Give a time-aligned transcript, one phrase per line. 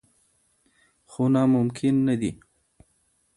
[1.09, 2.31] خو ناممکن نه دي.